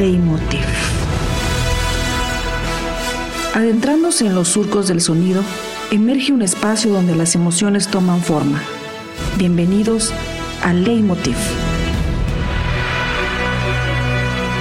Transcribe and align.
Leitmotiv. 0.00 0.64
Adentrándose 3.54 4.24
en 4.24 4.34
los 4.34 4.48
surcos 4.48 4.88
del 4.88 5.02
sonido, 5.02 5.42
emerge 5.90 6.32
un 6.32 6.40
espacio 6.40 6.90
donde 6.90 7.14
las 7.14 7.34
emociones 7.34 7.86
toman 7.88 8.22
forma. 8.22 8.62
Bienvenidos 9.36 10.14
a 10.62 10.72
Leitmotiv, 10.72 11.36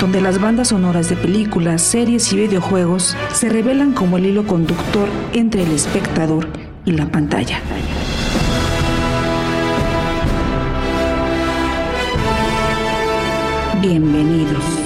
donde 0.01 0.19
las 0.19 0.41
bandas 0.41 0.67
sonoras 0.67 1.07
de 1.07 1.15
películas, 1.15 1.83
series 1.83 2.33
y 2.33 2.35
videojuegos 2.35 3.15
se 3.31 3.47
revelan 3.47 3.93
como 3.93 4.17
el 4.17 4.25
hilo 4.25 4.45
conductor 4.45 5.07
entre 5.31 5.63
el 5.63 5.71
espectador 5.71 6.49
y 6.83 6.91
la 6.91 7.09
pantalla. 7.09 7.61
Bienvenidos. 13.81 14.78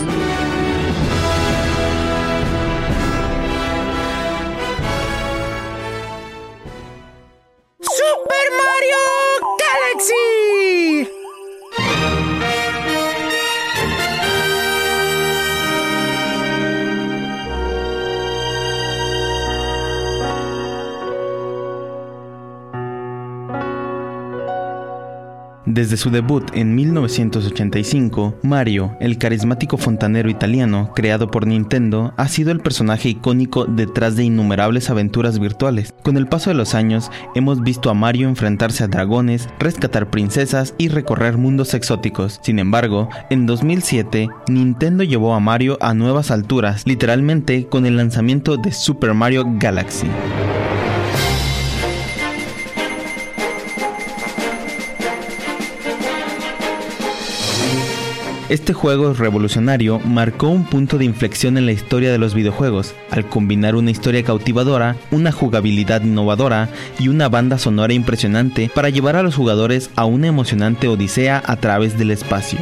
Desde 25.84 25.98
su 25.98 26.12
debut 26.12 26.50
en 26.54 26.76
1985, 26.76 28.39
Mario, 28.42 28.95
el 29.02 29.17
carismático 29.17 29.78
fontanero 29.78 30.30
italiano 30.30 30.94
creado 30.95 31.30
por 31.30 31.45
Nintendo, 31.45 32.14
ha 32.16 32.30
sido 32.30 32.53
el 32.53 32.62
personaje 32.62 33.09
icónico 33.09 33.66
detrás 33.66 34.16
de 34.16 34.23
innumerables 34.23 34.90
aventuras 34.90 35.40
virtuales. 35.40 35.94
Con 36.02 36.16
el 36.16 36.28
paso 36.28 36.50
de 36.50 36.56
los 36.56 36.73
años, 36.73 37.12
hemos 37.36 37.62
visto 37.64 37.90
a 37.90 37.94
Mario 37.94 38.30
enfrentarse 38.30 38.86
a 38.86 38.88
dragones, 38.88 39.50
rescatar 39.59 40.09
princesas 40.09 40.73
y 40.78 40.88
recorrer 40.88 41.38
mundos 41.38 41.73
exóticos. 41.73 42.40
Sin 42.42 42.59
embargo, 42.59 43.09
en 43.30 43.45
2007, 43.45 44.30
Nintendo 44.47 45.03
llevó 45.03 45.34
a 45.34 45.42
Mario 45.42 45.78
a 45.81 45.94
nuevas 45.94 46.31
alturas, 46.31 46.84
literalmente 46.88 47.68
con 47.68 47.86
el 47.86 47.97
lanzamiento 47.97 48.56
de 48.56 48.72
Super 48.72 49.14
Mario 49.14 49.44
Galaxy. 49.59 50.08
Este 58.49 58.73
juego 58.73 59.13
revolucionario 59.13 59.99
marcó 59.99 60.49
un 60.49 60.66
punto 60.66 60.97
de 60.97 61.05
inflexión 61.05 61.58
en 61.58 61.66
la 61.66 61.72
historia 61.72 62.11
de 62.11 62.17
los 62.17 62.33
videojuegos, 62.33 62.94
al 63.09 63.27
combinar 63.27 63.75
una 63.75 63.89
historia 63.89 64.23
cautivadora, 64.23 64.97
una 65.11 65.31
jugabilidad 65.31 66.03
innovadora 66.03 66.67
y 67.00 67.08
una 67.08 67.30
banda 67.30 67.58
sonora 67.58 67.94
impresionante 67.94 68.69
para 68.75 68.89
llevar 68.89 69.16
a 69.16 69.23
los 69.23 69.35
jugadores 69.35 69.89
a 69.95 70.03
una 70.03 70.27
emocionante 70.27 70.89
odisea 70.89 71.41
a 71.45 71.55
través 71.55 71.97
del 71.97 72.11
espacio. 72.11 72.59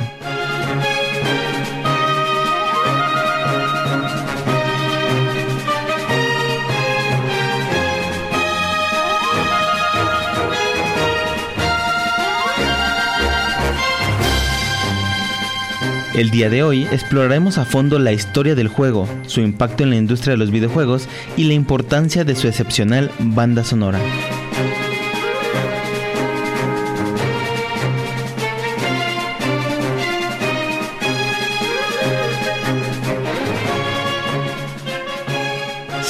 El 16.22 16.30
día 16.30 16.52
de 16.52 16.62
hoy 16.62 16.84
exploraremos 16.92 17.58
a 17.58 17.66
fondo 17.66 17.98
la 17.98 18.12
historia 18.12 18.54
del 18.54 18.68
juego, 18.68 19.08
su 19.26 19.42
impacto 19.42 19.82
en 19.82 19.90
la 19.90 19.96
industria 19.96 20.34
de 20.34 20.38
los 20.38 20.52
videojuegos 20.52 21.10
y 21.36 21.46
la 21.46 21.54
importancia 21.54 22.24
de 22.24 22.36
su 22.36 22.48
excepcional 22.48 23.10
banda 23.18 23.64
sonora. 23.64 24.00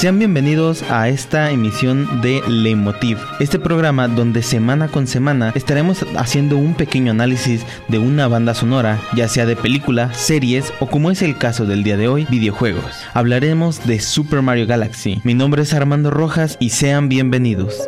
Sean 0.01 0.17
bienvenidos 0.17 0.81
a 0.89 1.09
esta 1.09 1.51
emisión 1.51 2.21
de 2.21 2.41
Leitmotiv, 2.47 3.19
este 3.39 3.59
programa 3.59 4.07
donde 4.07 4.41
semana 4.41 4.87
con 4.87 5.05
semana 5.05 5.51
estaremos 5.53 6.03
haciendo 6.17 6.57
un 6.57 6.73
pequeño 6.73 7.11
análisis 7.11 7.63
de 7.87 7.99
una 7.99 8.27
banda 8.27 8.55
sonora, 8.55 8.99
ya 9.15 9.27
sea 9.27 9.45
de 9.45 9.55
película, 9.55 10.11
series 10.15 10.73
o 10.79 10.87
como 10.87 11.11
es 11.11 11.21
el 11.21 11.37
caso 11.37 11.67
del 11.67 11.83
día 11.83 11.97
de 11.97 12.07
hoy, 12.07 12.25
videojuegos. 12.31 12.95
Hablaremos 13.13 13.85
de 13.85 13.99
Super 13.99 14.41
Mario 14.41 14.65
Galaxy. 14.65 15.21
Mi 15.23 15.35
nombre 15.35 15.61
es 15.61 15.71
Armando 15.71 16.09
Rojas 16.09 16.57
y 16.59 16.71
sean 16.71 17.07
bienvenidos. 17.07 17.87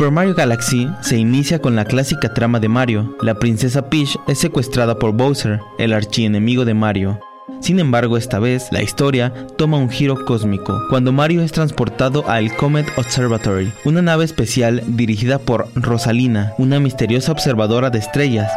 Super 0.00 0.14
Mario 0.14 0.34
Galaxy 0.34 0.88
se 1.02 1.18
inicia 1.18 1.58
con 1.58 1.76
la 1.76 1.84
clásica 1.84 2.32
trama 2.32 2.58
de 2.58 2.70
Mario. 2.70 3.18
La 3.20 3.34
princesa 3.34 3.90
Peach 3.90 4.16
es 4.28 4.38
secuestrada 4.38 4.98
por 4.98 5.12
Bowser, 5.12 5.60
el 5.76 5.92
archienemigo 5.92 6.64
de 6.64 6.72
Mario. 6.72 7.20
Sin 7.60 7.78
embargo, 7.78 8.16
esta 8.16 8.38
vez 8.38 8.68
la 8.72 8.82
historia 8.82 9.30
toma 9.58 9.76
un 9.76 9.90
giro 9.90 10.24
cósmico 10.24 10.80
cuando 10.88 11.12
Mario 11.12 11.42
es 11.42 11.52
transportado 11.52 12.26
al 12.30 12.56
Comet 12.56 12.86
Observatory, 12.96 13.74
una 13.84 14.00
nave 14.00 14.24
especial 14.24 14.82
dirigida 14.86 15.38
por 15.38 15.68
Rosalina, 15.74 16.54
una 16.56 16.80
misteriosa 16.80 17.32
observadora 17.32 17.90
de 17.90 17.98
estrellas. 17.98 18.50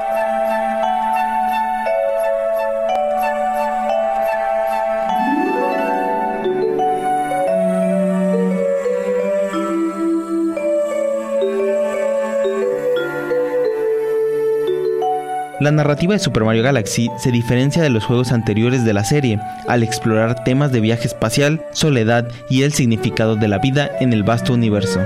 La 15.63 15.71
narrativa 15.71 16.11
de 16.11 16.19
Super 16.19 16.43
Mario 16.43 16.61
Galaxy 16.61 17.09
se 17.17 17.31
diferencia 17.31 17.81
de 17.81 17.89
los 17.89 18.03
juegos 18.03 18.33
anteriores 18.33 18.83
de 18.83 18.91
la 18.91 19.05
serie 19.05 19.39
al 19.65 19.81
explorar 19.81 20.43
temas 20.43 20.73
de 20.73 20.81
viaje 20.81 21.07
espacial, 21.07 21.65
soledad 21.71 22.27
y 22.49 22.63
el 22.63 22.73
significado 22.73 23.37
de 23.37 23.47
la 23.47 23.59
vida 23.59 23.89
en 24.01 24.11
el 24.11 24.23
vasto 24.23 24.53
universo. 24.53 24.99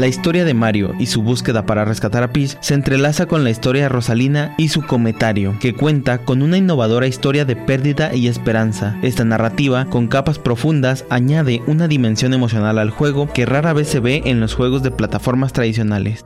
La 0.00 0.06
historia 0.06 0.46
de 0.46 0.54
Mario 0.54 0.94
y 0.98 1.04
su 1.04 1.20
búsqueda 1.20 1.66
para 1.66 1.84
rescatar 1.84 2.22
a 2.22 2.32
Peach 2.32 2.56
se 2.60 2.72
entrelaza 2.72 3.26
con 3.26 3.44
la 3.44 3.50
historia 3.50 3.82
de 3.82 3.90
Rosalina 3.90 4.54
y 4.56 4.68
su 4.68 4.80
cometario, 4.80 5.58
que 5.60 5.74
cuenta 5.74 6.24
con 6.24 6.40
una 6.40 6.56
innovadora 6.56 7.06
historia 7.06 7.44
de 7.44 7.54
pérdida 7.54 8.14
y 8.14 8.26
esperanza. 8.26 8.96
Esta 9.02 9.26
narrativa, 9.26 9.84
con 9.90 10.08
capas 10.08 10.38
profundas, 10.38 11.04
añade 11.10 11.60
una 11.66 11.86
dimensión 11.86 12.32
emocional 12.32 12.78
al 12.78 12.88
juego 12.88 13.30
que 13.30 13.44
rara 13.44 13.74
vez 13.74 13.88
se 13.88 14.00
ve 14.00 14.22
en 14.24 14.40
los 14.40 14.54
juegos 14.54 14.82
de 14.82 14.90
plataformas 14.90 15.52
tradicionales. 15.52 16.24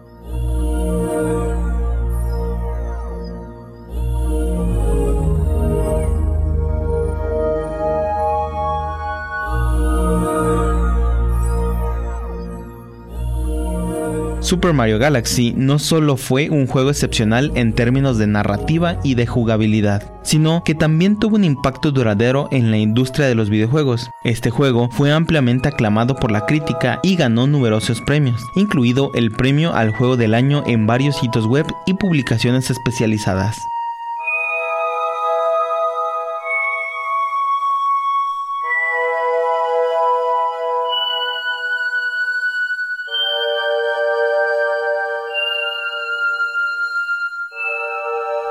Super 14.45 14.75
Mario 14.75 14.99
Galaxy 14.99 15.55
no 15.57 15.79
solo 15.79 16.19
fue 16.19 16.51
un 16.51 16.67
juego 16.67 16.91
excepcional 16.91 17.51
en 17.55 17.73
términos 17.73 18.19
de 18.19 18.27
narrativa 18.27 19.01
y 19.03 19.15
de 19.15 19.27
jugabilidad, 19.27 20.13
sino 20.23 20.63
que 20.65 20.75
también 20.75 21.19
tuvo 21.19 21.37
un 21.37 21.45
impacto 21.45 21.93
duradero 21.93 22.49
en 22.51 22.71
la 22.71 22.77
industria 22.77 23.27
de 23.27 23.35
los 23.35 23.49
videojuegos. 23.49 24.11
Este 24.23 24.51
juego 24.51 24.91
fue 24.91 25.11
ampliamente 25.11 25.71
aclamado 25.71 26.17
por 26.17 26.31
la 26.31 26.45
crítica 26.45 27.01
y 27.03 27.17
ganó 27.17 27.47
numerosos 27.47 28.03
premios, 28.03 28.45
incluido 28.55 29.11
el 29.15 29.31
premio 29.31 29.75
al 29.75 29.93
juego 29.93 30.19
del 30.19 30.35
año 30.35 30.63
en 30.67 30.87
varios 30.87 31.17
sitios 31.17 31.47
web 31.47 31.65
y 31.87 31.95
publicaciones 31.95 32.69
especializadas. 32.71 33.57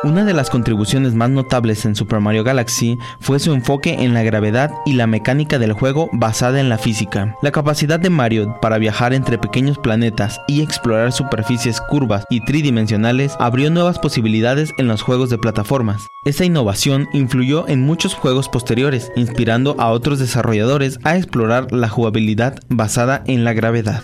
Una 0.04 0.26
de 0.26 0.34
las 0.34 0.50
contribuciones 0.50 1.14
más 1.14 1.30
notables 1.30 1.86
en 1.86 1.96
Super 1.96 2.20
Mario 2.20 2.44
Galaxy 2.44 2.98
fue 3.22 3.40
su 3.40 3.54
enfoque 3.54 4.04
en 4.04 4.14
la 4.14 4.22
gravedad 4.22 4.70
y 4.86 4.94
la 4.94 5.08
mecánica 5.08 5.60
del 5.60 5.72
juego 5.72 6.10
basada 6.12 6.60
en 6.60 6.68
la 6.68 6.78
física. 6.78 7.38
La 7.42 7.54
capacidad 7.54 8.02
de 8.02 8.10
Mario 8.10 8.58
para 8.62 8.80
viajar 8.80 9.14
entre 9.14 9.38
pequeños 9.38 9.78
planetas 9.78 10.42
y 10.46 10.62
explorar 10.62 11.14
superficies 11.14 11.80
curvas 11.80 12.26
y 12.30 12.44
tridimensionales 12.44 13.38
abrió 13.40 13.70
nuevas 13.70 13.98
posibilidades 13.98 14.72
en 14.78 14.90
los 14.90 15.02
juegos 15.02 15.30
de 15.30 15.38
plataformas. 15.38 16.06
Esta 16.26 16.44
innovación 16.44 17.08
influyó 17.14 17.66
en 17.70 17.82
muchos 17.82 18.14
juegos 18.14 18.50
posteriores, 18.50 19.10
inspirando 19.16 19.78
a 19.80 19.90
otros 19.90 20.20
desarrolladores 20.20 21.00
a 21.06 21.16
explorar 21.16 21.72
la 21.72 21.88
jugabilidad 21.88 22.60
basada 22.68 23.24
en 23.26 23.46
la 23.46 23.54
gravedad. 23.54 24.04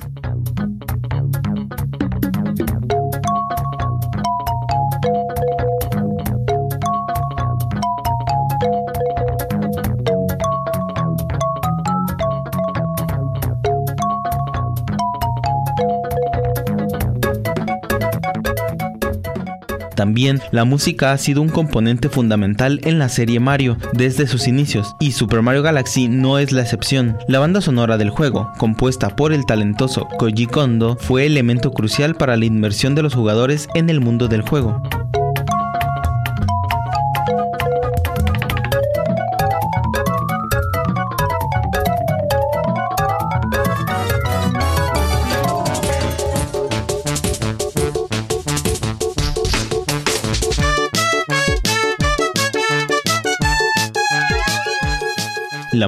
También 19.99 20.39
la 20.51 20.63
música 20.63 21.11
ha 21.11 21.17
sido 21.17 21.41
un 21.41 21.49
componente 21.49 22.07
fundamental 22.07 22.79
en 22.85 22.99
la 22.99 23.09
serie 23.09 23.41
Mario 23.41 23.75
desde 23.91 24.27
sus 24.27 24.47
inicios 24.47 24.95
y 25.01 25.11
Super 25.11 25.41
Mario 25.41 25.61
Galaxy 25.61 26.07
no 26.07 26.39
es 26.39 26.53
la 26.53 26.61
excepción. 26.61 27.17
La 27.27 27.39
banda 27.39 27.59
sonora 27.59 27.97
del 27.97 28.09
juego, 28.09 28.49
compuesta 28.57 29.09
por 29.09 29.33
el 29.33 29.45
talentoso 29.45 30.07
Koji 30.17 30.45
Kondo, 30.45 30.95
fue 30.97 31.25
elemento 31.25 31.73
crucial 31.73 32.15
para 32.15 32.37
la 32.37 32.45
inmersión 32.45 32.95
de 32.95 33.03
los 33.03 33.13
jugadores 33.13 33.67
en 33.75 33.89
el 33.89 33.99
mundo 33.99 34.29
del 34.29 34.41
juego. 34.41 34.81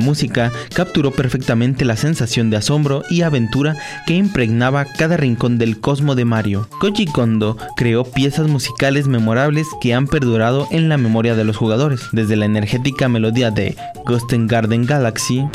Música 0.02 0.52
capturó 0.74 1.12
perfectamente 1.12 1.86
la 1.86 1.96
sensación 1.96 2.50
de 2.50 2.58
asombro 2.58 3.04
y 3.10 3.22
aventura 3.22 3.76
que 4.06 4.16
impregnaba 4.16 4.86
cada 4.86 5.18
rincón 5.18 5.58
del 5.58 5.80
cosmo 5.80 6.16
de 6.16 6.26
Mario. 6.26 6.68
Koji 6.80 7.06
Kondo 7.06 7.58
creó 7.78 8.04
piezas 8.04 8.48
musicales 8.48 9.08
memorables 9.08 9.68
que 9.82 9.94
han 9.94 10.08
perdurado 10.08 10.68
en 10.72 10.90
la 10.90 10.98
memoria 10.98 11.36
de 11.36 11.44
los 11.44 11.58
jugadores, 11.58 12.02
desde 12.12 12.36
la 12.36 12.46
energética 12.46 13.08
melodía 13.08 13.52
de 13.52 13.76
Ghost 14.06 14.32
Garden 14.34 14.86
Galaxy 14.86 15.48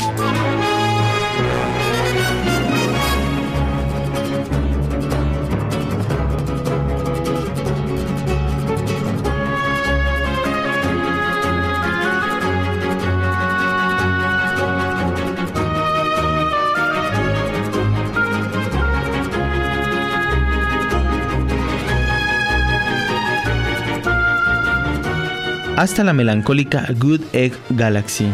hasta 25.77 26.03
la 26.03 26.11
melancólica 26.11 26.85
Good 26.99 27.21
Egg 27.33 27.53
Galaxy. 27.69 28.27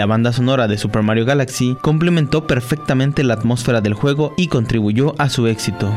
La 0.00 0.06
banda 0.06 0.32
sonora 0.32 0.66
de 0.66 0.78
Super 0.78 1.02
Mario 1.02 1.26
Galaxy 1.26 1.76
complementó 1.82 2.46
perfectamente 2.46 3.22
la 3.22 3.34
atmósfera 3.34 3.82
del 3.82 3.92
juego 3.92 4.32
y 4.38 4.48
contribuyó 4.48 5.14
a 5.18 5.28
su 5.28 5.46
éxito. 5.46 5.92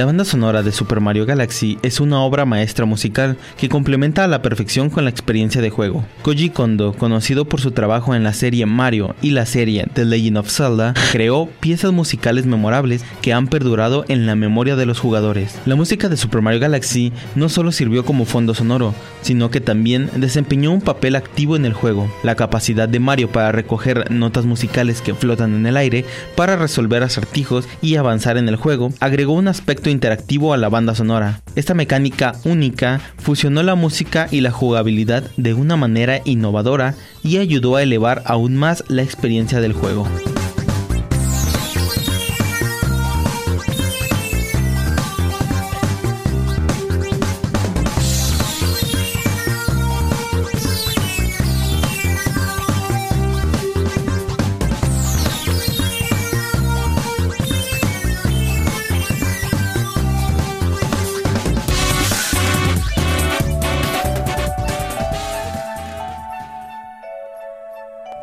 La 0.00 0.06
banda 0.06 0.24
sonora 0.24 0.62
de 0.62 0.72
Super 0.72 0.98
Mario 1.02 1.26
Galaxy 1.26 1.76
es 1.82 2.00
una 2.00 2.22
obra 2.22 2.46
maestra 2.46 2.86
musical 2.86 3.36
que 3.58 3.68
complementa 3.68 4.24
a 4.24 4.28
la 4.28 4.40
perfección 4.40 4.88
con 4.88 5.04
la 5.04 5.10
experiencia 5.10 5.60
de 5.60 5.68
juego. 5.68 6.06
Koji 6.22 6.48
Kondo, 6.48 6.94
conocido 6.94 7.44
por 7.44 7.60
su 7.60 7.72
trabajo 7.72 8.14
en 8.14 8.24
la 8.24 8.32
serie 8.32 8.64
Mario 8.64 9.14
y 9.20 9.32
la 9.32 9.44
serie 9.44 9.86
The 9.92 10.06
Legend 10.06 10.38
of 10.38 10.50
Zelda, 10.50 10.94
creó 11.12 11.50
piezas 11.60 11.92
musicales 11.92 12.46
memorables 12.46 13.04
que 13.20 13.34
han 13.34 13.46
perdurado 13.46 14.06
en 14.08 14.24
la 14.24 14.36
memoria 14.36 14.74
de 14.74 14.86
los 14.86 14.98
jugadores. 14.98 15.58
La 15.66 15.76
música 15.76 16.08
de 16.08 16.16
Super 16.16 16.40
Mario 16.40 16.60
Galaxy 16.60 17.12
no 17.34 17.50
solo 17.50 17.70
sirvió 17.70 18.02
como 18.06 18.24
fondo 18.24 18.54
sonoro, 18.54 18.94
sino 19.20 19.50
que 19.50 19.60
también 19.60 20.08
desempeñó 20.16 20.72
un 20.72 20.80
papel 20.80 21.14
activo 21.14 21.56
en 21.56 21.66
el 21.66 21.74
juego. 21.74 22.10
La 22.22 22.36
capacidad 22.36 22.88
de 22.88 23.00
Mario 23.00 23.30
para 23.30 23.52
recoger 23.52 24.10
notas 24.10 24.46
musicales 24.46 25.02
que 25.02 25.12
flotan 25.12 25.54
en 25.54 25.66
el 25.66 25.76
aire, 25.76 26.06
para 26.36 26.56
resolver 26.56 27.02
acertijos 27.02 27.68
y 27.82 27.96
avanzar 27.96 28.38
en 28.38 28.48
el 28.48 28.56
juego, 28.56 28.94
agregó 29.00 29.34
un 29.34 29.48
aspecto 29.48 29.89
interactivo 29.90 30.52
a 30.52 30.56
la 30.56 30.68
banda 30.68 30.94
sonora. 30.94 31.42
Esta 31.56 31.74
mecánica 31.74 32.32
única 32.44 33.00
fusionó 33.18 33.62
la 33.62 33.74
música 33.74 34.28
y 34.30 34.40
la 34.40 34.50
jugabilidad 34.50 35.24
de 35.36 35.54
una 35.54 35.76
manera 35.76 36.20
innovadora 36.24 36.94
y 37.22 37.38
ayudó 37.38 37.76
a 37.76 37.82
elevar 37.82 38.22
aún 38.24 38.56
más 38.56 38.84
la 38.88 39.02
experiencia 39.02 39.60
del 39.60 39.72
juego. 39.72 40.06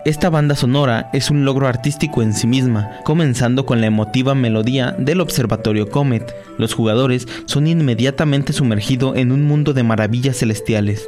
Esta 0.07 0.29
banda 0.29 0.55
sonora 0.55 1.09
es 1.11 1.29
un 1.29 1.43
logro 1.43 1.67
artístico 1.67 2.21
en 2.21 2.33
sí 2.33 2.47
misma, 2.47 3.01
comenzando 3.03 3.65
con 3.65 3.81
la 3.81 3.87
emotiva 3.87 4.35
melodía 4.35 4.95
del 4.97 5.19
Observatorio 5.19 5.89
Comet. 5.89 6.33
Los 6.57 6.73
jugadores 6.73 7.27
son 7.43 7.67
inmediatamente 7.67 8.53
sumergidos 8.53 9.17
en 9.17 9.33
un 9.33 9.43
mundo 9.43 9.73
de 9.73 9.83
maravillas 9.83 10.37
celestiales, 10.37 11.05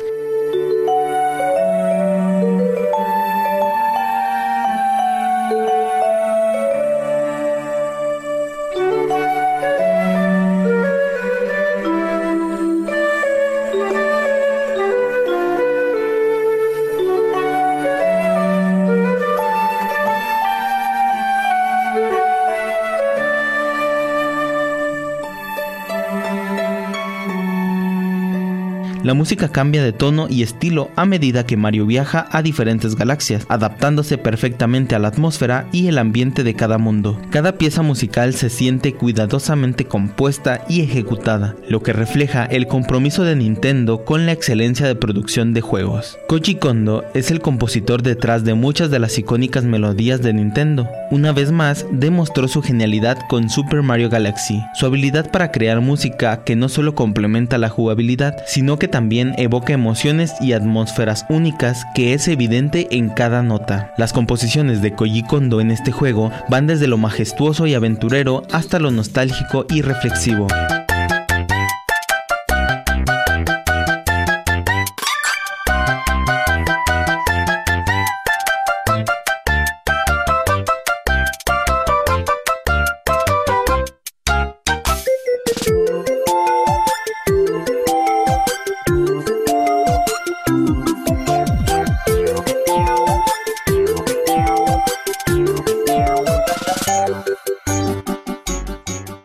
música 29.20 29.50
cambia 29.50 29.84
de 29.84 29.92
tono 29.92 30.28
y 30.30 30.44
estilo 30.44 30.92
a 30.96 31.04
medida 31.04 31.46
que 31.46 31.58
Mario 31.58 31.86
viaja 31.86 32.26
a 32.32 32.42
diferentes 32.42 32.96
galaxias, 32.96 33.46
adaptándose 33.50 34.18
perfectamente 34.18 34.96
a 34.96 35.00
la 35.00 35.10
atmósfera 35.10 35.68
y 35.74 35.88
el 35.88 35.98
ambiente 35.98 36.46
de 36.46 36.54
cada 36.54 36.78
mundo. 36.78 37.20
Cada 37.30 37.58
pieza 37.58 37.82
musical 37.82 38.34
se 38.34 38.50
siente 38.50 38.94
cuidadosamente 38.94 39.84
compuesta 39.84 40.62
y 40.70 40.80
ejecutada, 40.80 41.58
lo 41.68 41.84
que 41.84 41.92
refleja 41.92 42.46
el 42.46 42.68
compromiso 42.68 43.26
de 43.26 43.36
Nintendo 43.36 44.06
con 44.06 44.26
la 44.26 44.32
excelencia 44.32 44.88
de 44.88 44.96
producción 44.96 45.54
de 45.54 45.60
juegos. 45.60 46.18
Koji 46.30 46.56
Kondo 46.56 47.04
es 47.14 47.30
el 47.30 47.42
compositor 47.42 48.02
detrás 48.04 48.46
de 48.46 48.54
muchas 48.54 48.90
de 48.90 49.00
las 49.00 49.18
icónicas 49.18 49.66
melodías 49.66 50.22
de 50.22 50.32
Nintendo. 50.32 50.88
Una 51.12 51.34
vez 51.34 51.52
más, 51.52 51.86
demostró 51.92 52.48
su 52.48 52.62
genialidad 52.62 53.18
con 53.28 53.50
Super 53.50 53.82
Mario 53.82 54.10
Galaxy, 54.10 54.62
su 54.76 54.86
habilidad 54.86 55.30
para 55.30 55.52
crear 55.52 55.82
música 55.82 56.46
que 56.46 56.56
no 56.56 56.70
solo 56.70 56.96
complementa 56.96 57.58
la 57.58 57.68
jugabilidad, 57.68 58.38
sino 58.48 58.80
que 58.80 58.88
también 58.88 59.10
evoca 59.38 59.74
emociones 59.74 60.34
y 60.42 60.54
atmósferas 60.54 61.26
únicas 61.30 61.86
que 61.94 62.14
es 62.14 62.28
evidente 62.28 62.88
en 62.92 63.10
cada 63.10 63.44
nota. 63.44 63.94
Las 63.98 64.14
composiciones 64.14 64.82
de 64.82 64.94
Koji 64.94 65.24
Kondo 65.24 65.62
en 65.62 65.72
este 65.72 65.92
juego 65.92 66.32
van 66.50 66.68
desde 66.68 66.88
lo 66.88 66.98
majestuoso 66.98 67.68
y 67.68 67.74
aventurero 67.74 68.44
hasta 68.52 68.80
lo 68.80 68.92
nostálgico 68.92 69.66
y 69.70 69.82
reflexivo. 69.82 70.48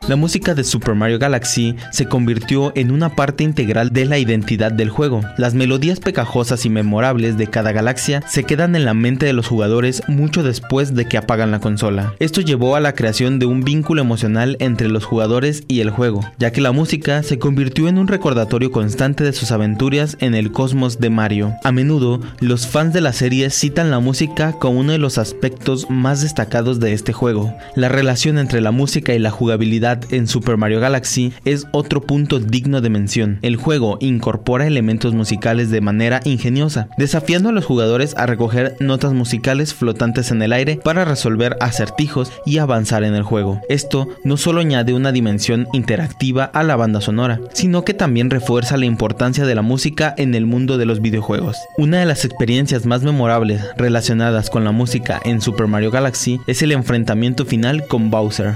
La 0.07 0.17
música 0.17 0.55
de 0.55 0.65
Super 0.65 0.95
Mario 0.95 1.19
Galaxy 1.19 1.77
se 1.91 2.05
convirtió 2.05 2.73
en 2.77 2.91
una 2.91 3.17
parte 3.17 3.43
integral 3.43 3.91
de 3.91 4.05
la 4.05 4.19
identidad 4.19 4.71
del 4.71 4.91
juego. 4.91 5.23
Las 5.39 5.55
melodías 5.55 5.99
pecajosas 5.99 6.67
y 6.67 6.69
memorables 6.69 7.39
de 7.39 7.47
cada 7.47 7.73
galaxia 7.73 8.23
se 8.29 8.45
quedan 8.45 8.77
en 8.77 8.85
la 8.85 8.93
mente 8.93 9.25
de 9.25 9.33
los 9.33 9.49
jugadores 9.49 10.03
mucho 10.07 10.43
después 10.43 10.95
de 10.95 11.07
que 11.07 11.17
apagan 11.17 11.53
la 11.53 11.61
consola. 11.61 12.13
Esto 12.19 12.43
llevó 12.43 12.77
a 12.77 12.81
la 12.81 12.93
creación 12.93 13.39
de 13.39 13.47
un 13.47 13.63
vínculo 13.63 14.03
emocional 14.03 14.59
entre 14.61 14.91
los 14.91 15.07
jugadores 15.07 15.65
y 15.69 15.81
el 15.81 15.89
juego, 15.89 16.21
ya 16.39 16.53
que 16.53 16.61
la 16.61 16.73
música 16.73 17.23
se 17.23 17.39
convirtió 17.39 17.89
en 17.89 17.97
un 17.97 18.07
recordatorio 18.07 18.71
constante 18.71 19.25
de 19.25 19.33
sus 19.33 19.53
aventuras 19.53 20.19
en 20.21 20.35
el 20.35 20.53
cosmos 20.53 21.01
de 21.01 21.09
Mario. 21.09 21.55
A 21.65 21.73
menudo, 21.73 22.21
los 22.41 22.67
fans 22.67 22.93
de 22.93 23.01
la 23.01 23.15
serie 23.15 23.49
citan 23.49 23.91
la 23.91 24.01
música 24.01 24.53
como 24.53 24.81
uno 24.81 24.93
de 24.93 24.99
los 24.99 25.17
aspectos 25.17 25.89
más 25.89 26.21
destacados 26.21 26.79
de 26.79 26.93
este 26.93 27.15
juego. 27.15 27.55
La 27.75 27.89
relación 27.89 28.37
entre 28.37 28.61
la 28.61 28.71
música 28.71 29.15
y 29.15 29.19
la 29.19 29.31
jugabilidad 29.31 29.94
en 30.11 30.27
Super 30.27 30.57
Mario 30.57 30.81
Galaxy 30.81 31.33
es 31.45 31.67
otro 31.73 32.01
punto 32.01 32.41
digno 32.41 32.81
de 32.81 32.91
mención. 32.91 33.39
El 33.43 33.57
juego 33.57 33.97
incorpora 34.01 34.67
elementos 34.67 35.15
musicales 35.15 35.71
de 35.71 35.81
manera 35.81 36.21
ingeniosa, 36.25 36.89
desafiando 36.99 37.49
a 37.49 37.53
los 37.53 37.65
jugadores 37.65 38.15
a 38.17 38.27
recoger 38.27 38.77
notas 38.81 39.13
musicales 39.13 39.75
flotantes 39.75 40.31
en 40.31 40.43
el 40.43 40.53
aire 40.53 40.79
para 40.83 41.05
resolver 41.05 41.57
acertijos 41.61 42.33
y 42.45 42.59
avanzar 42.59 43.05
en 43.05 43.15
el 43.15 43.23
juego. 43.23 43.61
Esto 43.69 44.09
no 44.25 44.37
solo 44.37 44.61
añade 44.61 44.95
una 44.95 45.13
dimensión 45.13 45.67
interactiva 45.73 46.45
a 46.45 46.63
la 46.63 46.77
banda 46.77 47.01
sonora, 47.01 47.41
sino 47.53 47.85
que 47.85 47.95
también 47.95 48.31
refuerza 48.31 48.77
la 48.77 48.87
importancia 48.87 49.47
de 49.47 49.55
la 49.55 49.63
música 49.63 50.15
en 50.17 50.35
el 50.35 50.47
mundo 50.47 50.79
de 50.79 50.87
los 50.87 51.01
videojuegos. 51.01 51.57
Una 51.79 52.01
de 52.01 52.07
las 52.07 52.25
experiencias 52.25 52.87
más 52.87 53.03
memorables 53.03 53.63
relacionadas 53.77 54.51
con 54.51 54.65
la 54.65 54.73
música 54.73 55.21
en 55.25 55.41
Super 55.41 55.67
Mario 55.67 55.91
Galaxy 55.91 56.41
es 56.47 56.63
el 56.63 56.73
enfrentamiento 56.73 57.45
final 57.45 57.87
con 57.87 58.11
Bowser. 58.11 58.55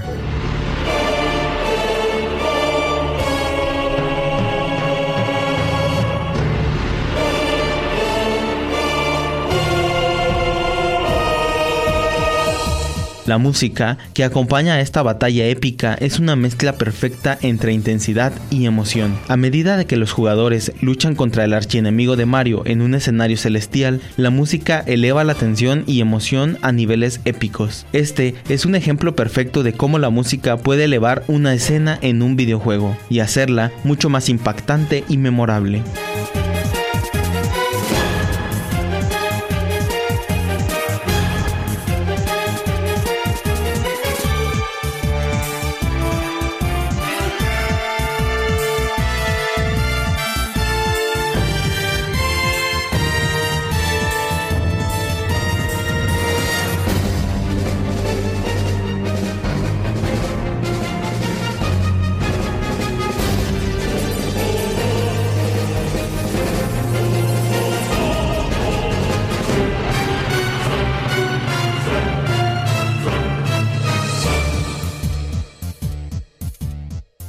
La 13.29 13.37
música 13.37 13.99
que 14.15 14.23
acompaña 14.23 14.73
a 14.73 14.81
esta 14.81 15.03
batalla 15.03 15.45
épica 15.45 15.93
es 15.93 16.17
una 16.17 16.35
mezcla 16.35 16.79
perfecta 16.79 17.37
entre 17.43 17.73
intensidad 17.73 18.33
y 18.49 18.65
emoción. 18.65 19.19
A 19.27 19.37
medida 19.37 19.77
de 19.77 19.85
que 19.85 19.97
los 19.97 20.11
jugadores 20.11 20.71
luchan 20.81 21.13
contra 21.13 21.43
el 21.43 21.53
archienemigo 21.53 22.15
de 22.15 22.25
Mario 22.25 22.63
en 22.65 22.81
un 22.81 22.95
escenario 22.95 23.37
celestial, 23.37 24.01
la 24.17 24.31
música 24.31 24.83
eleva 24.87 25.23
la 25.23 25.35
tensión 25.35 25.83
y 25.85 26.01
emoción 26.01 26.57
a 26.63 26.71
niveles 26.71 27.21
épicos. 27.23 27.85
Este 27.93 28.33
es 28.49 28.65
un 28.65 28.73
ejemplo 28.73 29.15
perfecto 29.15 29.61
de 29.61 29.73
cómo 29.73 29.99
la 29.99 30.09
música 30.09 30.57
puede 30.57 30.85
elevar 30.85 31.23
una 31.27 31.53
escena 31.53 31.99
en 32.01 32.23
un 32.23 32.35
videojuego 32.35 32.97
y 33.11 33.19
hacerla 33.19 33.71
mucho 33.83 34.09
más 34.09 34.27
impactante 34.29 35.03
y 35.07 35.17
memorable. 35.17 35.83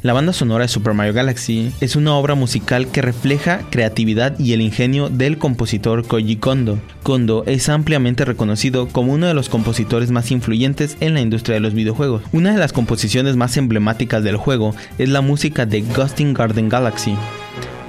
La 0.02 0.14
banda 0.14 0.33
sonora 0.33 0.64
de 0.64 0.69
Super 0.69 0.95
Mario 0.95 1.12
Galaxy 1.12 1.73
es 1.83 1.95
una 1.95 2.14
obra 2.14 2.35
musical 2.35 2.87
que 2.88 3.02
refleja 3.02 3.61
creatividad 3.69 4.38
y 4.38 4.54
el 4.54 4.62
ingenio 4.62 5.11
del 5.11 5.37
compositor 5.37 6.07
Koji 6.07 6.37
Kondo. 6.37 6.78
Kondo 7.02 7.45
es 7.47 7.69
ampliamente 7.69 8.25
reconocido 8.25 8.88
como 8.88 9.12
uno 9.12 9.26
de 9.26 9.35
los 9.35 9.50
compositores 9.50 10.11
más 10.11 10.30
influyentes 10.30 10.97
en 11.00 11.12
la 11.12 11.21
industria 11.21 11.54
de 11.54 11.61
los 11.61 11.75
videojuegos. 11.75 12.23
Una 12.33 12.52
de 12.52 12.59
las 12.59 12.73
composiciones 12.73 13.37
más 13.37 13.59
emblemáticas 13.59 14.25
del 14.25 14.38
juego 14.38 14.75
es 14.97 15.11
la 15.11 15.21
música 15.21 15.66
de 15.66 15.83
Gusting 15.83 16.33
Garden 16.33 16.71
Galaxy. 16.71 17.14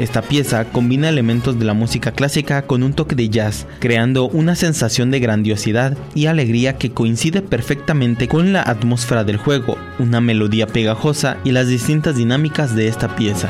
Esta 0.01 0.24
pieza 0.24 0.65
combina 0.65 1.10
elementos 1.10 1.60
de 1.60 1.65
la 1.65 1.75
música 1.75 2.12
clásica 2.12 2.63
con 2.63 2.81
un 2.81 2.93
toque 2.93 3.13
de 3.13 3.29
jazz, 3.29 3.67
creando 3.77 4.27
una 4.29 4.55
sensación 4.55 5.12
de 5.12 5.20
grandiosidad 5.20 5.96
y 6.15 6.25
alegría 6.25 6.79
que 6.79 6.89
coincide 6.89 7.43
perfectamente 7.43 8.27
con 8.27 8.51
la 8.51 8.63
atmósfera 8.63 9.24
del 9.24 9.38
juego, 9.38 9.77
una 10.00 10.20
melodía 10.20 10.65
pegajosa 10.65 11.38
y 11.43 11.51
las 11.51 11.67
distintas 11.67 12.15
dinámicas 12.15 12.75
de 12.75 12.88
esta 12.88 13.15
pieza. 13.15 13.48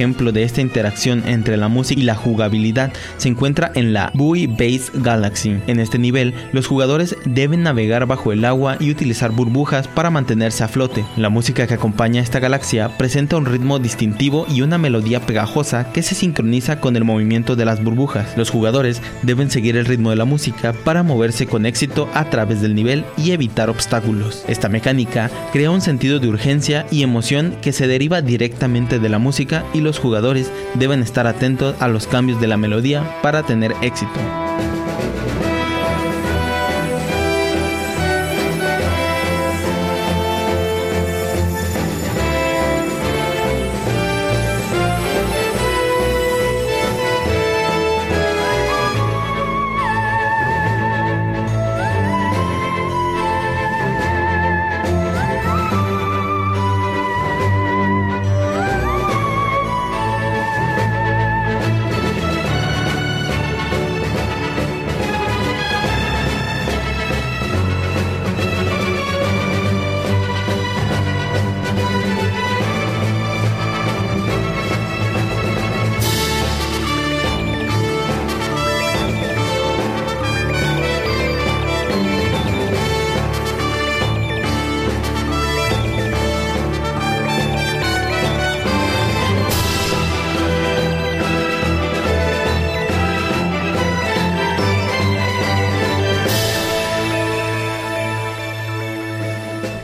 Ejemplo 0.00 0.32
de 0.32 0.44
esta 0.44 0.62
interacción 0.62 1.22
entre 1.26 1.58
la 1.58 1.68
música 1.68 2.00
y 2.00 2.04
la 2.04 2.14
jugabilidad 2.14 2.90
se 3.18 3.28
encuentra 3.28 3.70
en 3.74 3.92
la 3.92 4.10
Buoy 4.14 4.46
Base 4.46 4.90
Galaxy. 4.94 5.58
En 5.66 5.78
este 5.78 5.98
nivel, 5.98 6.32
los 6.52 6.66
jugadores 6.66 7.16
deben 7.26 7.62
navegar 7.62 8.06
bajo 8.06 8.32
el 8.32 8.46
agua 8.46 8.78
y 8.80 8.90
utilizar 8.90 9.30
burbujas 9.30 9.88
para 9.88 10.08
mantenerse 10.08 10.64
a 10.64 10.68
flote. 10.68 11.04
La 11.18 11.28
música 11.28 11.66
que 11.66 11.74
acompaña 11.74 12.22
a 12.22 12.24
esta 12.24 12.40
galaxia 12.40 12.96
presenta 12.96 13.36
un 13.36 13.44
ritmo 13.44 13.78
distintivo 13.78 14.46
y 14.48 14.62
una 14.62 14.78
melodía 14.78 15.20
pegajosa 15.20 15.92
que 15.92 16.02
se 16.02 16.14
sincroniza 16.14 16.80
con 16.80 16.96
el 16.96 17.04
movimiento 17.04 17.54
de 17.54 17.66
las 17.66 17.84
burbujas. 17.84 18.38
Los 18.38 18.48
jugadores 18.48 19.02
deben 19.22 19.50
seguir 19.50 19.76
el 19.76 19.84
ritmo 19.84 20.08
de 20.08 20.16
la 20.16 20.24
música 20.24 20.72
para 20.72 21.02
moverse 21.02 21.44
con 21.44 21.66
éxito 21.66 22.08
a 22.14 22.30
través 22.30 22.62
del 22.62 22.74
nivel 22.74 23.04
y 23.18 23.32
evitar 23.32 23.68
obstáculos. 23.68 24.44
Esta 24.48 24.70
mecánica 24.70 25.30
crea 25.52 25.70
un 25.70 25.82
sentido 25.82 26.20
de 26.20 26.28
urgencia 26.28 26.86
y 26.90 27.02
emoción 27.02 27.54
que 27.60 27.72
se 27.72 27.86
deriva 27.86 28.22
directamente 28.22 28.98
de 28.98 29.08
la 29.10 29.18
música 29.18 29.62
y 29.74 29.82
los 29.82 29.89
jugadores 29.98 30.52
deben 30.74 31.02
estar 31.02 31.26
atentos 31.26 31.74
a 31.80 31.88
los 31.88 32.06
cambios 32.06 32.40
de 32.40 32.46
la 32.48 32.56
melodía 32.56 33.18
para 33.22 33.42
tener 33.42 33.74
éxito. 33.82 34.12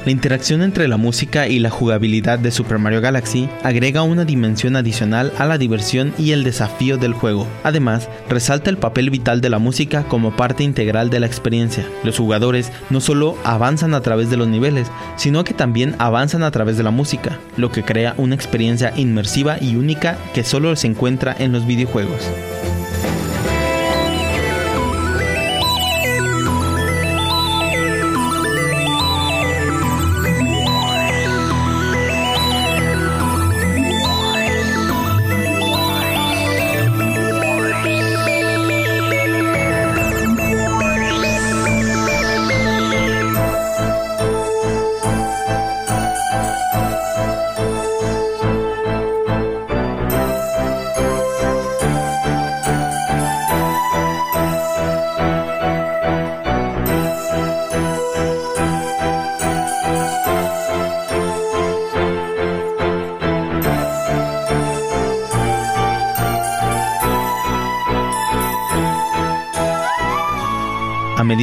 La 0.07 0.13
interacción 0.13 0.63
entre 0.63 0.87
la 0.87 0.99
música 0.99 1.49
y 1.49 1.59
la 1.59 1.69
jugabilidad 1.69 2.39
de 2.39 2.53
Super 2.53 2.79
Mario 2.79 3.01
Galaxy 3.01 3.49
agrega 3.65 4.05
una 4.05 4.25
dimensión 4.25 4.77
adicional 4.77 5.33
a 5.37 5.47
la 5.47 5.59
diversión 5.59 6.15
y 6.17 6.31
el 6.31 6.45
desafío 6.45 6.97
del 6.97 7.13
juego. 7.13 7.45
Además, 7.65 8.09
resalta 8.29 8.71
el 8.71 8.79
papel 8.79 9.11
vital 9.11 9.41
de 9.41 9.51
la 9.51 9.59
música 9.59 10.05
como 10.05 10.37
parte 10.37 10.63
integral 10.63 11.11
de 11.11 11.19
la 11.19 11.27
experiencia. 11.27 11.85
Los 12.05 12.19
jugadores 12.19 12.71
no 12.89 13.01
solo 13.01 13.37
avanzan 13.43 13.95
a 13.95 14.01
través 14.01 14.31
de 14.31 14.37
los 14.37 14.47
niveles, 14.47 14.87
sino 15.17 15.43
que 15.43 15.55
también 15.55 15.97
avanzan 15.99 16.45
a 16.45 16.53
través 16.53 16.77
de 16.77 16.85
la 16.85 16.93
música, 16.93 17.41
lo 17.57 17.73
que 17.73 17.83
crea 17.83 18.15
una 18.17 18.37
experiencia 18.37 18.93
inmersiva 18.95 19.57
y 19.61 19.75
única 19.75 20.19
que 20.35 20.45
solo 20.45 20.77
se 20.77 20.87
encuentra 20.87 21.35
en 21.37 21.51
los 21.51 21.67
videojuegos. 21.67 22.21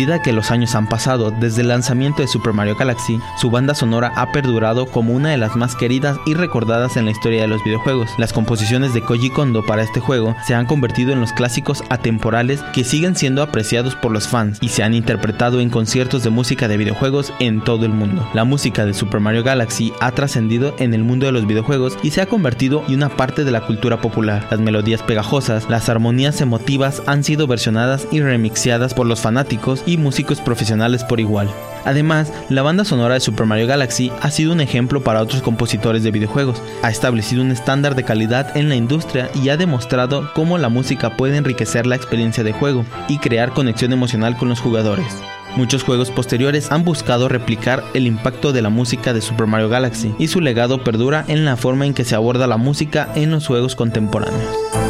Medida 0.03 0.21
que 0.21 0.33
los 0.33 0.51
años 0.51 0.75
han 0.75 0.89
pasado 0.89 1.31
desde 1.31 1.61
el 1.61 1.69
lanzamiento 1.69 2.21
de 2.21 2.27
Super 2.27 2.51
Mario 2.51 2.75
Galaxy, 2.75 3.21
su 3.39 3.49
banda 3.49 3.73
sonora 3.73 4.11
ha 4.17 4.33
perdurado 4.33 4.85
como 4.85 5.13
una 5.13 5.29
de 5.29 5.37
las 5.37 5.55
más 5.55 5.77
queridas 5.77 6.17
y 6.25 6.33
recordadas 6.33 6.97
en 6.97 7.05
la 7.05 7.11
historia 7.11 7.43
de 7.43 7.47
los 7.47 7.63
videojuegos. 7.63 8.09
Las 8.17 8.33
composiciones 8.33 8.93
de 8.93 8.99
Koji 8.99 9.29
Kondo 9.29 9.65
para 9.65 9.81
este 9.81 10.01
juego 10.01 10.35
se 10.45 10.55
han 10.55 10.65
convertido 10.65 11.13
en 11.13 11.21
los 11.21 11.31
clásicos 11.31 11.85
atemporales 11.87 12.61
que 12.73 12.83
siguen 12.83 13.15
siendo 13.15 13.41
apreciados 13.41 13.95
por 13.95 14.11
los 14.11 14.27
fans 14.27 14.57
y 14.59 14.67
se 14.67 14.83
han 14.83 14.93
interpretado 14.93 15.61
en 15.61 15.69
conciertos 15.69 16.21
de 16.21 16.31
música 16.31 16.67
de 16.67 16.75
videojuegos 16.75 17.31
en 17.39 17.63
todo 17.63 17.85
el 17.85 17.93
mundo. 17.93 18.27
La 18.33 18.43
música 18.43 18.85
de 18.85 18.93
Super 18.93 19.21
Mario 19.21 19.45
Galaxy 19.45 19.93
ha 20.01 20.11
trascendido 20.11 20.75
en 20.79 20.93
el 20.93 21.05
mundo 21.05 21.27
de 21.27 21.31
los 21.31 21.47
videojuegos 21.47 21.97
y 22.03 22.11
se 22.11 22.19
ha 22.19 22.25
convertido 22.25 22.83
en 22.89 22.95
una 22.95 23.07
parte 23.07 23.45
de 23.45 23.51
la 23.51 23.61
cultura 23.61 24.01
popular. 24.01 24.47
Las 24.51 24.59
melodías 24.59 25.01
pegajosas, 25.01 25.69
las 25.69 25.87
armonías 25.87 26.41
emotivas 26.41 27.01
han 27.05 27.23
sido 27.23 27.47
versionadas 27.47 28.05
y 28.11 28.19
remixeadas 28.19 28.93
por 28.93 29.07
los 29.07 29.21
fanáticos 29.21 29.81
y 29.85 29.92
músicos 29.97 30.41
profesionales 30.41 31.03
por 31.03 31.19
igual. 31.19 31.49
Además, 31.85 32.31
la 32.49 32.61
banda 32.61 32.85
sonora 32.85 33.15
de 33.15 33.19
Super 33.19 33.45
Mario 33.45 33.67
Galaxy 33.67 34.11
ha 34.21 34.31
sido 34.31 34.53
un 34.53 34.61
ejemplo 34.61 35.03
para 35.03 35.21
otros 35.21 35.41
compositores 35.41 36.03
de 36.03 36.11
videojuegos, 36.11 36.61
ha 36.81 36.89
establecido 36.89 37.41
un 37.41 37.51
estándar 37.51 37.95
de 37.95 38.03
calidad 38.03 38.55
en 38.55 38.69
la 38.69 38.75
industria 38.75 39.29
y 39.33 39.49
ha 39.49 39.57
demostrado 39.57 40.31
cómo 40.33 40.57
la 40.57 40.69
música 40.69 41.17
puede 41.17 41.37
enriquecer 41.37 41.85
la 41.85 41.95
experiencia 41.95 42.43
de 42.43 42.53
juego 42.53 42.85
y 43.07 43.17
crear 43.17 43.53
conexión 43.53 43.91
emocional 43.91 44.37
con 44.37 44.49
los 44.49 44.61
jugadores. 44.61 45.13
Muchos 45.55 45.83
juegos 45.83 46.09
posteriores 46.09 46.71
han 46.71 46.83
buscado 46.83 47.29
replicar 47.29 47.83
el 47.93 48.07
impacto 48.07 48.53
de 48.53 48.63
la 48.63 48.69
música 48.69 49.13
de 49.13 49.21
Super 49.21 49.45
Mario 49.45 49.69
Galaxy 49.69 50.13
y 50.17 50.27
su 50.27 50.41
legado 50.41 50.83
perdura 50.83 51.25
en 51.27 51.45
la 51.45 51.57
forma 51.57 51.85
en 51.85 51.93
que 51.93 52.05
se 52.05 52.15
aborda 52.15 52.47
la 52.47 52.57
música 52.57 53.09
en 53.13 53.29
los 53.29 53.45
juegos 53.45 53.75
contemporáneos. 53.75 54.82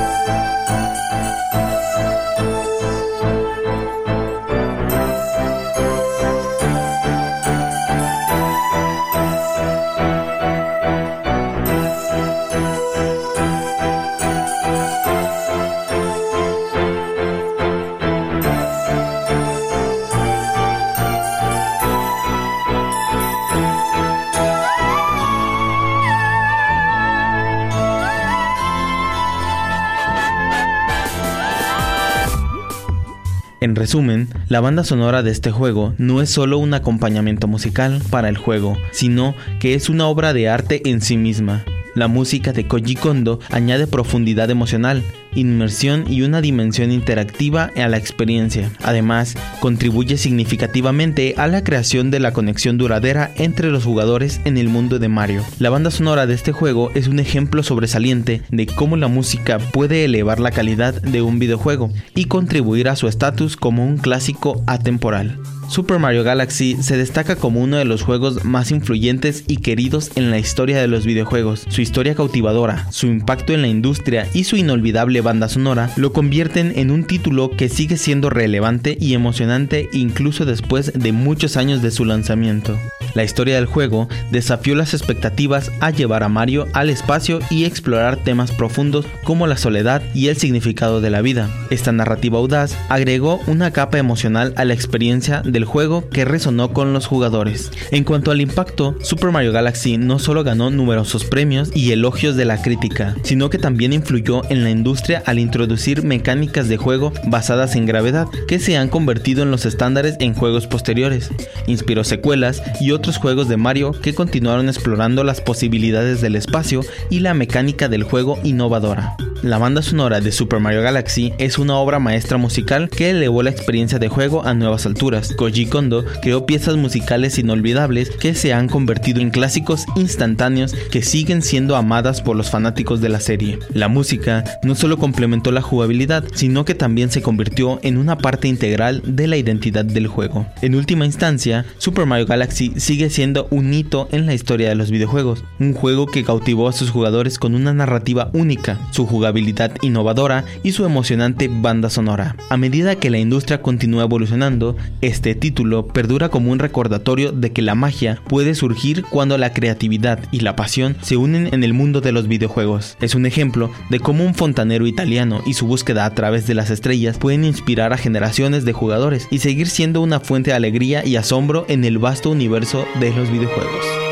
Resumen, 33.93 34.27
la 34.49 34.59
banda 34.59 34.83
sonora 34.83 35.21
de 35.21 35.29
este 35.29 35.51
juego 35.51 35.93
no 35.99 36.23
es 36.23 36.31
solo 36.31 36.57
un 36.57 36.73
acompañamiento 36.73 37.47
musical 37.47 38.01
para 38.09 38.27
el 38.27 38.37
juego, 38.37 38.75
sino 38.91 39.35
que 39.59 39.75
es 39.75 39.87
una 39.87 40.07
obra 40.07 40.33
de 40.33 40.49
arte 40.49 40.81
en 40.89 40.99
sí 40.99 41.15
misma. 41.15 41.63
La 41.93 42.07
música 42.07 42.53
de 42.53 42.67
Koji 42.67 42.95
Kondo 42.95 43.39
añade 43.51 43.85
profundidad 43.85 44.49
emocional, 44.49 45.03
inmersión 45.35 46.05
y 46.07 46.21
una 46.21 46.41
dimensión 46.41 46.91
interactiva 46.91 47.71
a 47.75 47.87
la 47.87 47.97
experiencia. 47.97 48.71
Además, 48.83 49.35
contribuye 49.59 50.17
significativamente 50.17 51.35
a 51.37 51.47
la 51.47 51.63
creación 51.63 52.11
de 52.11 52.19
la 52.19 52.33
conexión 52.33 52.77
duradera 52.77 53.31
entre 53.35 53.69
los 53.69 53.83
jugadores 53.83 54.41
en 54.45 54.57
el 54.57 54.69
mundo 54.69 54.99
de 54.99 55.09
Mario. 55.09 55.43
La 55.59 55.69
banda 55.69 55.91
sonora 55.91 56.27
de 56.27 56.33
este 56.33 56.51
juego 56.51 56.91
es 56.93 57.07
un 57.07 57.19
ejemplo 57.19 57.63
sobresaliente 57.63 58.41
de 58.49 58.67
cómo 58.67 58.97
la 58.97 59.07
música 59.07 59.59
puede 59.59 60.05
elevar 60.05 60.39
la 60.39 60.51
calidad 60.51 61.01
de 61.01 61.21
un 61.21 61.39
videojuego 61.39 61.91
y 62.15 62.25
contribuir 62.25 62.89
a 62.89 62.95
su 62.95 63.07
estatus 63.07 63.57
como 63.57 63.85
un 63.85 63.97
clásico 63.97 64.63
atemporal. 64.67 65.39
Super 65.69 65.97
Mario 65.97 66.23
Galaxy 66.23 66.77
se 66.83 66.97
destaca 66.97 67.35
como 67.35 67.59
uno 67.59 67.77
de 67.77 67.85
los 67.85 68.03
juegos 68.03 68.45
más 68.45 68.69
influyentes 68.69 69.43
y 69.47 69.57
queridos 69.57 70.11
en 70.15 70.29
la 70.29 70.37
historia 70.37 70.79
de 70.79 70.87
los 70.87 71.05
videojuegos. 71.05 71.65
Su 71.69 71.81
historia 71.81 72.15
cautivadora, 72.15 72.91
su 72.91 73.07
impacto 73.07 73.53
en 73.53 73.61
la 73.61 73.67
industria 73.67 74.27
y 74.33 74.43
su 74.43 74.55
inolvidable 74.55 75.21
banda 75.23 75.49
sonora 75.49 75.89
lo 75.95 76.13
convierten 76.13 76.73
en 76.75 76.91
un 76.91 77.05
título 77.05 77.51
que 77.51 77.69
sigue 77.69 77.97
siendo 77.97 78.29
relevante 78.29 78.97
y 78.99 79.13
emocionante 79.13 79.89
incluso 79.93 80.45
después 80.45 80.93
de 80.93 81.11
muchos 81.11 81.57
años 81.57 81.81
de 81.81 81.91
su 81.91 82.05
lanzamiento. 82.05 82.77
La 83.13 83.23
historia 83.23 83.55
del 83.55 83.65
juego 83.65 84.07
desafió 84.31 84.75
las 84.75 84.93
expectativas 84.93 85.71
a 85.81 85.91
llevar 85.91 86.23
a 86.23 86.29
Mario 86.29 86.67
al 86.73 86.89
espacio 86.89 87.39
y 87.49 87.65
explorar 87.65 88.17
temas 88.17 88.51
profundos 88.51 89.05
como 89.23 89.45
la 89.47 89.57
soledad 89.57 90.01
y 90.13 90.27
el 90.27 90.37
significado 90.37 90.99
de 90.99 91.09
la 91.09 91.21
vida. 91.21 91.49
Esta 91.69 91.91
narrativa 91.91 92.39
audaz 92.39 92.77
agregó 92.89 93.39
una 93.47 93.71
capa 93.71 93.99
emocional 93.99 94.53
a 94.57 94.65
la 94.65 94.73
experiencia 94.73 95.41
del 95.43 95.65
juego 95.65 96.09
que 96.09 96.25
resonó 96.25 96.73
con 96.73 96.93
los 96.93 97.05
jugadores. 97.05 97.71
En 97.91 98.03
cuanto 98.03 98.31
al 98.31 98.41
impacto, 98.41 98.95
Super 99.01 99.31
Mario 99.31 99.51
Galaxy 99.51 99.97
no 99.97 100.17
solo 100.17 100.43
ganó 100.43 100.69
numerosos 100.71 101.23
premios 101.23 101.71
y 101.75 101.91
elogios 101.91 102.35
de 102.35 102.45
la 102.45 102.61
crítica, 102.61 103.15
sino 103.23 103.49
que 103.49 103.59
también 103.59 103.93
influyó 103.93 104.41
en 104.49 104.63
la 104.63 104.71
industria 104.71 105.12
al 105.25 105.39
introducir 105.39 106.03
mecánicas 106.03 106.67
de 106.69 106.77
juego 106.77 107.11
basadas 107.25 107.75
en 107.75 107.85
gravedad 107.85 108.27
que 108.47 108.59
se 108.59 108.77
han 108.77 108.89
convertido 108.89 109.43
en 109.43 109.51
los 109.51 109.65
estándares 109.65 110.15
en 110.19 110.33
juegos 110.33 110.67
posteriores. 110.67 111.29
Inspiró 111.67 112.03
secuelas 112.03 112.61
y 112.79 112.91
otros 112.91 113.17
juegos 113.17 113.47
de 113.47 113.57
Mario 113.57 113.91
que 113.91 114.15
continuaron 114.15 114.69
explorando 114.69 115.23
las 115.23 115.41
posibilidades 115.41 116.21
del 116.21 116.35
espacio 116.35 116.81
y 117.09 117.19
la 117.19 117.33
mecánica 117.33 117.89
del 117.89 118.03
juego 118.03 118.39
innovadora. 118.43 119.17
La 119.43 119.57
banda 119.57 119.81
sonora 119.81 120.21
de 120.21 120.31
Super 120.31 120.61
Mario 120.61 120.81
Galaxy 120.81 121.33
es 121.37 121.59
una 121.59 121.75
obra 121.75 121.99
maestra 121.99 122.37
musical 122.37 122.89
que 122.89 123.09
elevó 123.09 123.43
la 123.43 123.49
experiencia 123.49 123.99
de 123.99 124.07
juego 124.07 124.45
a 124.45 124.53
nuevas 124.53 124.85
alturas. 124.85 125.33
Koji 125.35 125.65
Kondo 125.65 126.05
creó 126.21 126.45
piezas 126.45 126.77
musicales 126.77 127.37
inolvidables 127.37 128.09
que 128.09 128.35
se 128.35 128.53
han 128.53 128.69
convertido 128.69 129.19
en 129.19 129.31
clásicos 129.31 129.85
instantáneos 129.97 130.73
que 130.91 131.01
siguen 131.01 131.41
siendo 131.41 131.75
amadas 131.75 132.21
por 132.21 132.37
los 132.37 132.49
fanáticos 132.49 133.01
de 133.01 133.09
la 133.09 133.19
serie. 133.19 133.59
La 133.73 133.89
música 133.89 134.45
no 134.63 134.75
solo 134.75 134.97
complementó 134.97 135.51
la 135.51 135.61
jugabilidad, 135.61 136.23
sino 136.33 136.63
que 136.63 136.73
también 136.73 137.11
se 137.11 137.21
convirtió 137.21 137.81
en 137.83 137.97
una 137.97 138.17
parte 138.17 138.47
integral 138.47 139.01
de 139.05 139.27
la 139.27 139.35
identidad 139.35 139.83
del 139.83 140.07
juego. 140.07 140.45
En 140.61 140.73
última 140.73 141.05
instancia, 141.05 141.65
Super 141.79 142.05
Mario 142.05 142.27
Galaxy 142.27 142.71
sigue 142.77 143.09
siendo 143.09 143.49
un 143.51 143.73
hito 143.73 144.07
en 144.13 144.25
la 144.25 144.35
historia 144.35 144.69
de 144.69 144.75
los 144.75 144.89
videojuegos, 144.89 145.43
un 145.59 145.73
juego 145.73 146.07
que 146.07 146.23
cautivó 146.23 146.69
a 146.69 146.73
sus 146.73 146.91
jugadores 146.91 147.37
con 147.37 147.55
una 147.55 147.73
narrativa 147.73 148.29
única, 148.31 148.79
su 148.91 149.05
jugabilidad 149.05 149.32
innovadora 149.81 150.45
y 150.63 150.71
su 150.71 150.85
emocionante 150.85 151.49
banda 151.51 151.89
sonora. 151.89 152.35
A 152.49 152.57
medida 152.57 152.95
que 152.95 153.09
la 153.09 153.17
industria 153.17 153.61
continúa 153.61 154.03
evolucionando, 154.03 154.75
este 155.01 155.35
título 155.35 155.87
perdura 155.87 156.29
como 156.29 156.51
un 156.51 156.59
recordatorio 156.59 157.31
de 157.31 157.51
que 157.51 157.61
la 157.61 157.75
magia 157.75 158.19
puede 158.27 158.55
surgir 158.55 159.03
cuando 159.03 159.37
la 159.37 159.53
creatividad 159.53 160.19
y 160.31 160.41
la 160.41 160.55
pasión 160.55 160.95
se 161.01 161.17
unen 161.17 161.49
en 161.51 161.63
el 161.63 161.73
mundo 161.73 162.01
de 162.01 162.11
los 162.11 162.27
videojuegos. 162.27 162.97
Es 163.01 163.15
un 163.15 163.25
ejemplo 163.25 163.71
de 163.89 163.99
cómo 163.99 164.23
un 164.25 164.35
fontanero 164.35 164.87
italiano 164.87 165.41
y 165.45 165.53
su 165.53 165.67
búsqueda 165.67 166.05
a 166.05 166.13
través 166.13 166.47
de 166.47 166.53
las 166.53 166.69
estrellas 166.69 167.17
pueden 167.17 167.43
inspirar 167.43 167.93
a 167.93 167.97
generaciones 167.97 168.65
de 168.65 168.73
jugadores 168.73 169.27
y 169.31 169.39
seguir 169.39 169.67
siendo 169.67 170.01
una 170.01 170.19
fuente 170.19 170.51
de 170.51 170.57
alegría 170.57 171.05
y 171.05 171.15
asombro 171.15 171.65
en 171.67 171.85
el 171.85 171.97
vasto 171.97 172.29
universo 172.29 172.85
de 172.99 173.13
los 173.13 173.31
videojuegos. 173.31 174.02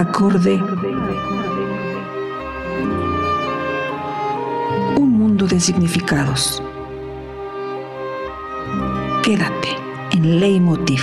Acorde, 0.00 0.62
un 4.96 5.12
mundo 5.18 5.46
de 5.46 5.58
significados. 5.58 6.62
Quédate 9.22 9.68
en 10.12 10.40
Leitmotiv. 10.40 11.02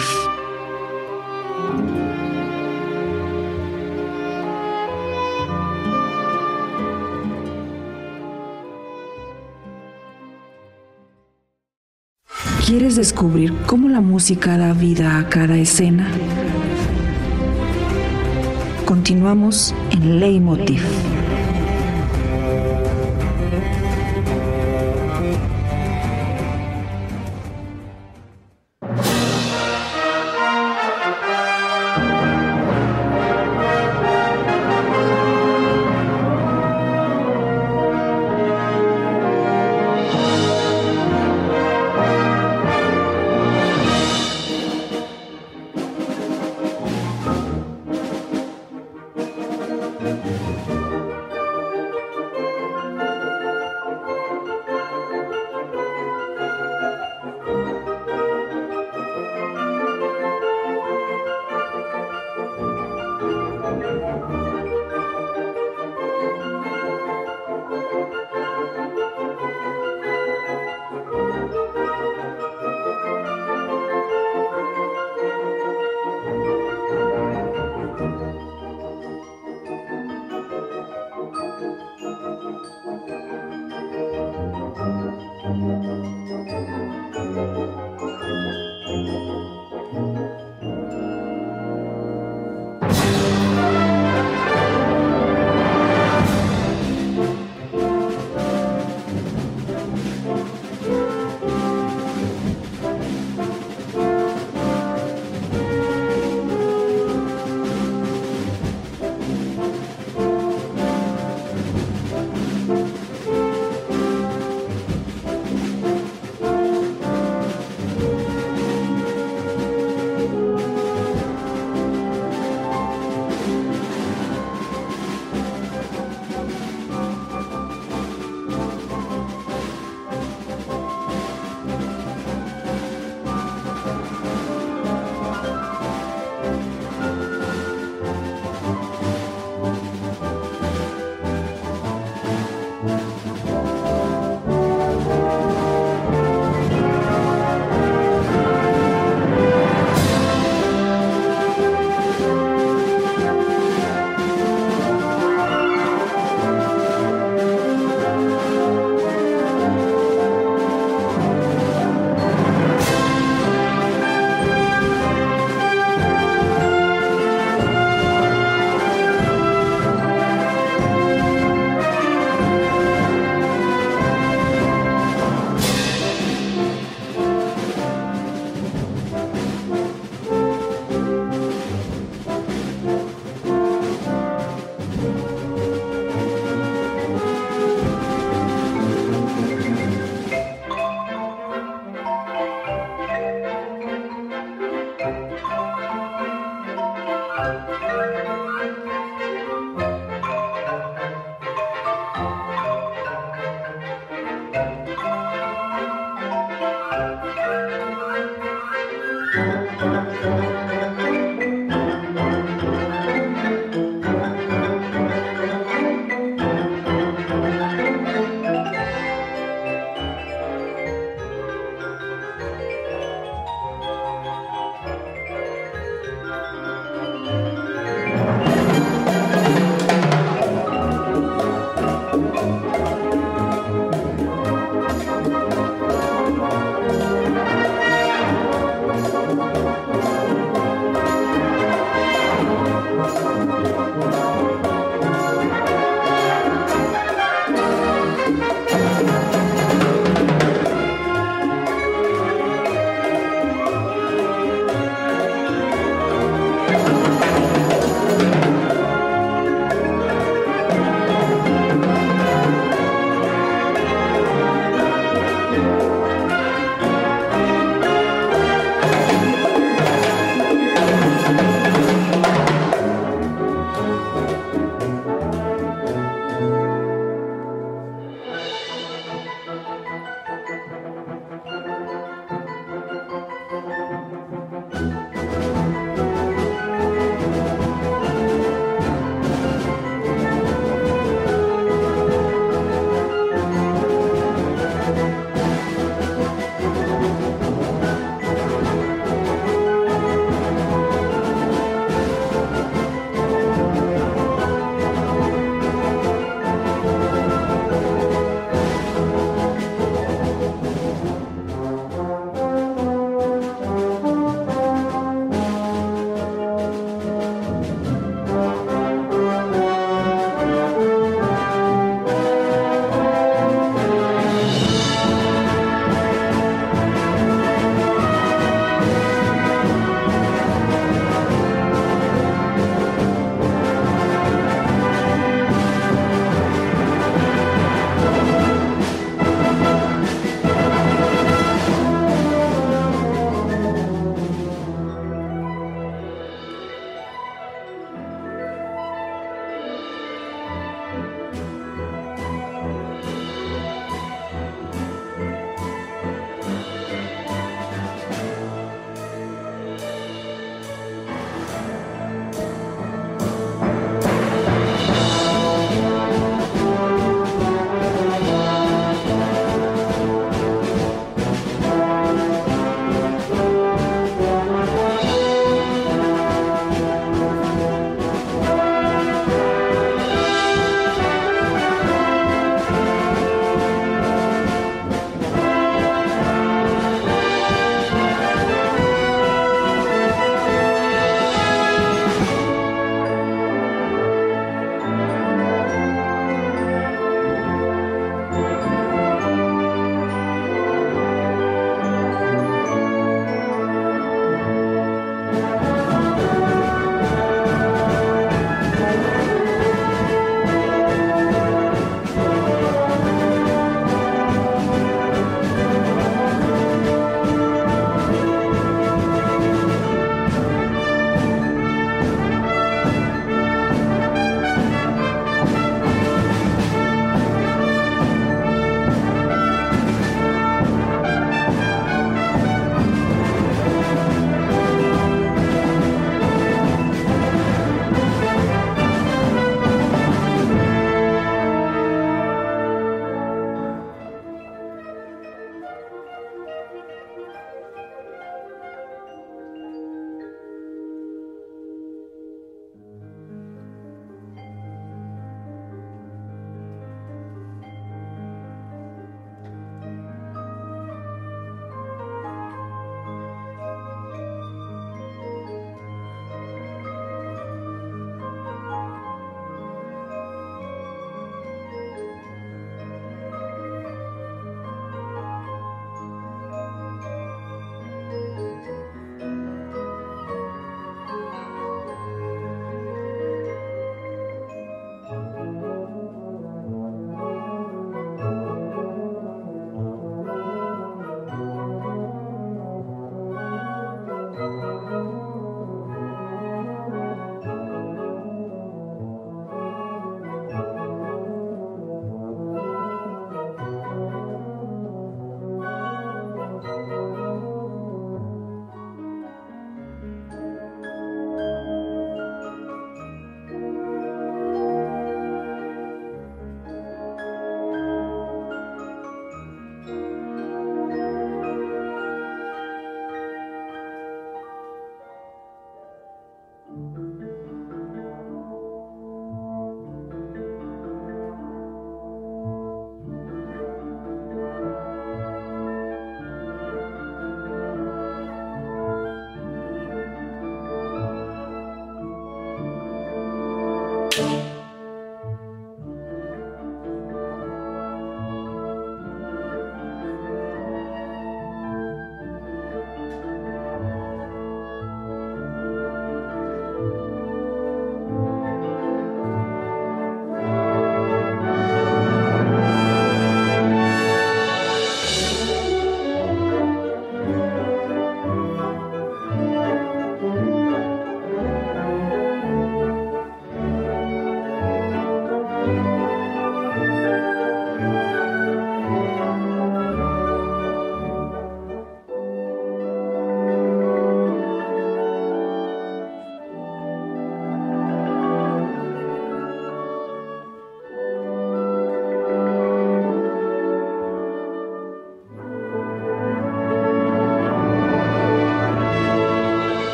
¿Quieres 12.65 12.95
descubrir 12.95 13.53
cómo 13.65 13.89
la 13.89 14.01
música 14.01 14.57
da 14.57 14.73
vida 14.73 15.19
a 15.19 15.29
cada 15.29 15.57
escena? 15.57 16.07
Continuamos 18.85 19.73
en 19.91 20.19
Leitmotiv. 20.19 21.12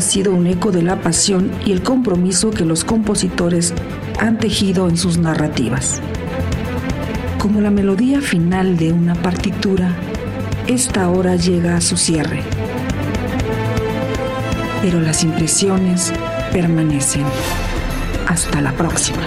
Ha 0.00 0.02
sido 0.02 0.32
un 0.32 0.46
eco 0.46 0.72
de 0.72 0.80
la 0.80 1.02
pasión 1.02 1.50
y 1.66 1.72
el 1.72 1.82
compromiso 1.82 2.50
que 2.50 2.64
los 2.64 2.84
compositores 2.84 3.74
han 4.18 4.38
tejido 4.38 4.88
en 4.88 4.96
sus 4.96 5.18
narrativas. 5.18 6.00
Como 7.36 7.60
la 7.60 7.70
melodía 7.70 8.22
final 8.22 8.78
de 8.78 8.94
una 8.94 9.14
partitura, 9.14 9.94
esta 10.66 11.10
hora 11.10 11.36
llega 11.36 11.76
a 11.76 11.82
su 11.82 11.98
cierre. 11.98 12.40
Pero 14.80 15.02
las 15.02 15.22
impresiones 15.22 16.14
permanecen. 16.50 17.26
Hasta 18.26 18.62
la 18.62 18.72
próxima. 18.72 19.20